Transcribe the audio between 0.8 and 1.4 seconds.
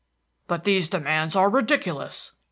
demands